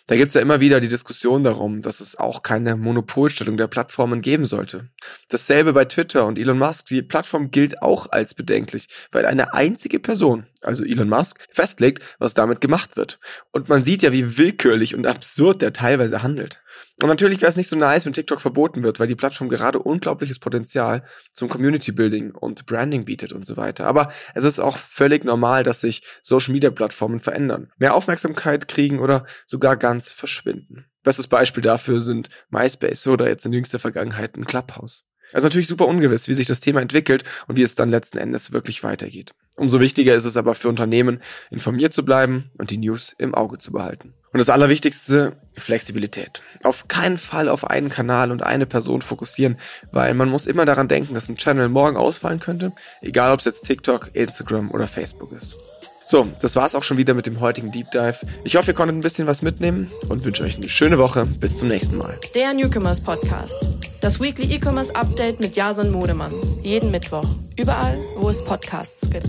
Da 0.06 0.16
gibt's 0.16 0.34
ja 0.34 0.40
immer 0.40 0.60
wieder 0.60 0.80
die 0.80 0.88
Diskussion 0.88 1.44
darum, 1.44 1.80
dass 1.80 2.00
es 2.00 2.16
auch 2.16 2.42
keine 2.42 2.76
Monopolstellung 2.76 3.56
der 3.56 3.68
Plattformen 3.68 4.20
geben 4.20 4.44
sollte. 4.44 4.90
Dasselbe 5.28 5.72
bei 5.72 5.84
Twitter 5.84 6.26
und 6.26 6.38
Elon 6.38 6.58
Musk. 6.58 6.86
Die 6.86 7.02
Plattform 7.02 7.50
gilt 7.50 7.82
auch 7.82 8.10
als 8.10 8.34
bedenklich, 8.34 8.88
weil 9.12 9.26
eine 9.26 9.54
einzige 9.54 10.00
Person, 10.00 10.46
also 10.62 10.84
Elon 10.84 11.08
Musk, 11.08 11.38
festlegt, 11.50 12.02
was 12.18 12.34
damit 12.34 12.60
gemacht 12.60 12.96
wird. 12.96 13.18
Und 13.50 13.68
man 13.68 13.84
sieht 13.84 14.02
ja, 14.02 14.12
wie 14.12 14.38
willkürlich 14.38 14.94
und 14.94 15.06
absurd 15.06 15.62
der 15.62 15.72
teilweise 15.72 16.22
handelt. 16.22 16.62
Und 17.02 17.08
natürlich 17.08 17.40
wäre 17.40 17.48
es 17.48 17.56
nicht 17.56 17.68
so 17.68 17.76
nice, 17.76 18.06
wenn 18.06 18.12
TikTok 18.12 18.40
verboten 18.40 18.82
wird, 18.82 19.00
weil 19.00 19.06
die 19.06 19.14
Plattform 19.14 19.48
gerade 19.48 19.78
unglaubliches 19.78 20.38
Potenzial 20.38 21.04
zum 21.32 21.48
Community 21.48 21.92
Building 21.92 22.32
und 22.32 22.66
Branding 22.66 23.04
bietet 23.04 23.32
und 23.32 23.44
so 23.44 23.56
weiter. 23.56 23.86
Aber 23.86 24.12
es 24.34 24.44
ist 24.44 24.60
auch 24.60 24.76
völlig 24.76 25.24
normal, 25.24 25.62
dass 25.62 25.80
sich 25.80 26.02
Social 26.22 26.52
Media 26.52 26.70
Plattformen 26.70 27.18
verändern, 27.18 27.70
mehr 27.78 27.94
Aufmerksamkeit 27.94 28.68
kriegen 28.68 29.00
oder 29.00 29.26
sogar 29.46 29.76
ganz 29.76 30.10
verschwinden. 30.10 30.86
Bestes 31.02 31.26
Beispiel 31.26 31.62
dafür 31.62 32.00
sind 32.00 32.28
MySpace 32.50 33.06
oder 33.08 33.28
jetzt 33.28 33.44
in 33.44 33.52
jüngster 33.52 33.78
Vergangenheit 33.78 34.36
ein 34.36 34.44
Clubhouse. 34.44 35.04
Es 35.32 35.38
ist 35.38 35.44
natürlich 35.44 35.68
super 35.68 35.88
ungewiss, 35.88 36.28
wie 36.28 36.34
sich 36.34 36.46
das 36.46 36.60
Thema 36.60 36.80
entwickelt 36.80 37.24
und 37.48 37.56
wie 37.56 37.62
es 37.62 37.74
dann 37.74 37.90
letzten 37.90 38.18
Endes 38.18 38.52
wirklich 38.52 38.84
weitergeht. 38.84 39.34
Umso 39.56 39.80
wichtiger 39.80 40.14
ist 40.14 40.24
es 40.24 40.36
aber 40.36 40.54
für 40.54 40.68
Unternehmen, 40.68 41.20
informiert 41.50 41.92
zu 41.92 42.04
bleiben 42.04 42.50
und 42.56 42.70
die 42.70 42.78
News 42.78 43.14
im 43.18 43.34
Auge 43.34 43.58
zu 43.58 43.72
behalten. 43.72 44.14
Und 44.32 44.38
das 44.38 44.48
Allerwichtigste, 44.48 45.36
Flexibilität. 45.58 46.42
Auf 46.62 46.88
keinen 46.88 47.18
Fall 47.18 47.50
auf 47.50 47.68
einen 47.68 47.90
Kanal 47.90 48.32
und 48.32 48.42
eine 48.42 48.64
Person 48.64 49.02
fokussieren, 49.02 49.58
weil 49.90 50.14
man 50.14 50.30
muss 50.30 50.46
immer 50.46 50.64
daran 50.64 50.88
denken, 50.88 51.12
dass 51.12 51.28
ein 51.28 51.36
Channel 51.36 51.68
morgen 51.68 51.98
ausfallen 51.98 52.40
könnte, 52.40 52.72
egal 53.02 53.32
ob 53.32 53.40
es 53.40 53.44
jetzt 53.44 53.66
TikTok, 53.66 54.10
Instagram 54.14 54.70
oder 54.70 54.88
Facebook 54.88 55.32
ist. 55.32 55.56
So, 56.04 56.26
das 56.40 56.56
war's 56.56 56.74
auch 56.74 56.82
schon 56.82 56.96
wieder 56.96 57.14
mit 57.14 57.26
dem 57.26 57.40
heutigen 57.40 57.70
Deep 57.72 57.90
Dive. 57.92 58.26
Ich 58.44 58.56
hoffe, 58.56 58.72
ihr 58.72 58.74
konntet 58.74 58.96
ein 58.96 59.00
bisschen 59.00 59.26
was 59.26 59.42
mitnehmen 59.42 59.90
und 60.08 60.24
wünsche 60.24 60.42
euch 60.42 60.56
eine 60.56 60.68
schöne 60.68 60.98
Woche. 60.98 61.26
Bis 61.26 61.56
zum 61.56 61.68
nächsten 61.68 61.96
Mal. 61.96 62.18
Der 62.34 62.52
Newcomers 62.52 63.00
Podcast. 63.00 63.68
Das 64.00 64.20
Weekly 64.20 64.52
E-Commerce 64.54 64.94
Update 64.94 65.40
mit 65.40 65.54
Jason 65.56 65.90
Modemann. 65.90 66.32
Jeden 66.62 66.90
Mittwoch. 66.90 67.28
Überall, 67.56 67.98
wo 68.16 68.28
es 68.28 68.42
Podcasts 68.44 69.08
gibt. 69.10 69.28